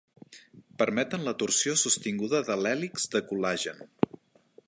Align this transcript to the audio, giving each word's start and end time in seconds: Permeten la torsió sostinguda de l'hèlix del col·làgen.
Permeten 0.81 1.25
la 1.27 1.33
torsió 1.43 1.75
sostinguda 1.83 2.41
de 2.49 2.57
l'hèlix 2.63 3.07
del 3.17 3.25
col·làgen. 3.33 3.85